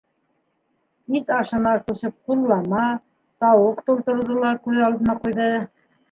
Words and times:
Ит 1.17 1.27
ашына 1.39 1.73
күсеп 1.89 2.15
ҡуллама, 2.31 2.85
тауыҡ 3.45 3.83
тултырыуҙы 3.89 4.39
ла 4.45 4.55
күҙ 4.65 4.81
алдына 4.87 5.15
ҡуйҙы. 5.27 5.51